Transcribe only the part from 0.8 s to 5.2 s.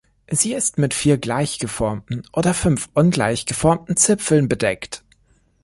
vier gleich geformten oder fünf ungleich geformten Zipfeln bedeckt.